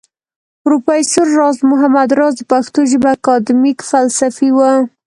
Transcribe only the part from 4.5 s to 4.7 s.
و